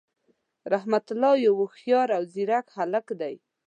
[0.73, 3.35] رحمت الله یو هوښیار او ځیرک هللک دی.